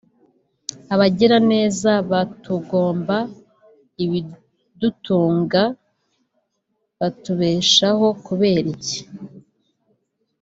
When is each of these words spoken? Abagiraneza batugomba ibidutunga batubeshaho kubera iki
Abagiraneza 0.93 1.91
batugomba 2.11 3.17
ibidutunga 4.05 5.63
batubeshaho 6.99 8.07
kubera 8.25 8.67
iki 8.75 8.99